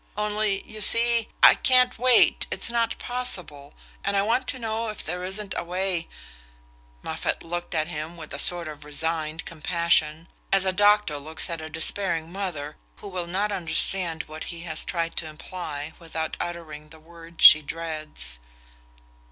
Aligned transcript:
"Only, 0.17 0.63
you 0.67 0.81
see 0.81 1.29
I 1.43 1.53
can't 1.53 1.99
wait; 1.99 2.47
it's 2.49 2.71
not 2.71 2.97
possible; 2.97 3.75
and 4.03 4.17
I 4.17 4.23
want 4.23 4.47
to 4.47 4.57
know 4.57 4.89
if 4.89 5.03
there 5.03 5.23
isn't 5.23 5.53
a 5.55 5.63
way" 5.63 6.07
Moffatt 7.03 7.43
looked 7.43 7.75
at 7.75 7.85
him 7.85 8.17
with 8.17 8.33
a 8.33 8.39
sort 8.39 8.67
of 8.67 8.83
resigned 8.83 9.45
compassion, 9.45 10.27
as 10.51 10.65
a 10.65 10.73
doctor 10.73 11.19
looks 11.19 11.51
at 11.51 11.61
a 11.61 11.69
despairing 11.69 12.31
mother 12.31 12.77
who 12.95 13.09
will 13.09 13.27
not 13.27 13.51
understand 13.51 14.23
what 14.23 14.45
he 14.45 14.61
has 14.61 14.83
tried 14.83 15.15
to 15.17 15.27
imply 15.27 15.93
without 15.99 16.35
uttering 16.39 16.89
the 16.89 16.99
word 16.99 17.39
she 17.39 17.61
dreads. 17.61 18.39